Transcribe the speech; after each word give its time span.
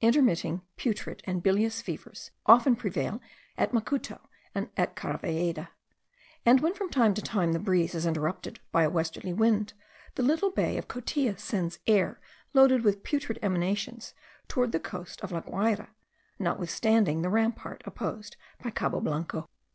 Intermitting, 0.00 0.62
putrid, 0.78 1.20
and 1.26 1.42
bilious 1.42 1.82
fevers 1.82 2.30
often 2.46 2.74
prevail 2.74 3.20
at 3.58 3.74
Macuto 3.74 4.18
and 4.54 4.70
at 4.78 4.96
Caravalleda; 4.96 5.68
and 6.46 6.60
when 6.62 6.72
from 6.72 6.88
time 6.88 7.12
to 7.12 7.20
time 7.20 7.52
the 7.52 7.58
breeze 7.58 7.94
is 7.94 8.06
interrupted 8.06 8.60
by 8.72 8.82
a 8.84 8.88
westerly 8.88 9.34
wind, 9.34 9.74
the 10.14 10.22
little 10.22 10.50
bay 10.50 10.78
of 10.78 10.88
Cotia 10.88 11.36
sends 11.38 11.80
air 11.86 12.18
loaded 12.54 12.82
with 12.82 13.02
putrid 13.04 13.38
emanations 13.42 14.14
towards 14.48 14.72
the 14.72 14.80
coast 14.80 15.20
of 15.20 15.32
La 15.32 15.42
Guayra, 15.42 15.90
notwithstanding 16.38 17.20
the 17.20 17.28
rampart 17.28 17.82
opposed 17.84 18.38
by 18.62 18.70
Cabo 18.70 19.00
Blanco. 19.02 19.50